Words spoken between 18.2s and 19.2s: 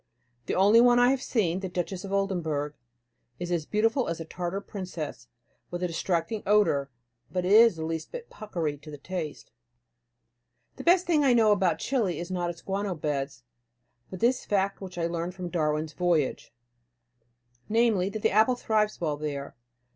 the apple thrives well